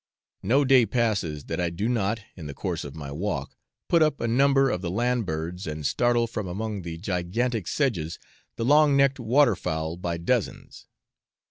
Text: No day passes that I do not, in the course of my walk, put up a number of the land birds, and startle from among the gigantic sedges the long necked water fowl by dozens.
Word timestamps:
No 0.41 0.65
day 0.65 0.87
passes 0.87 1.43
that 1.43 1.59
I 1.61 1.69
do 1.69 1.87
not, 1.87 2.21
in 2.35 2.47
the 2.47 2.55
course 2.55 2.83
of 2.83 2.95
my 2.95 3.11
walk, 3.11 3.55
put 3.87 4.01
up 4.01 4.19
a 4.19 4.27
number 4.27 4.67
of 4.71 4.81
the 4.81 4.89
land 4.89 5.27
birds, 5.27 5.67
and 5.67 5.85
startle 5.85 6.25
from 6.25 6.47
among 6.47 6.81
the 6.81 6.97
gigantic 6.97 7.67
sedges 7.67 8.17
the 8.55 8.65
long 8.65 8.97
necked 8.97 9.19
water 9.19 9.55
fowl 9.55 9.97
by 9.97 10.17
dozens. 10.17 10.87